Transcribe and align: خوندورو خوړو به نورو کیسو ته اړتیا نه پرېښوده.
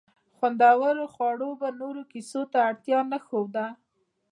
خوندورو 0.37 1.05
خوړو 1.13 1.49
به 1.59 1.69
نورو 1.81 2.01
کیسو 2.11 2.41
ته 2.51 2.57
اړتیا 2.69 2.99
نه 3.11 3.17
پرېښوده. 3.19 3.65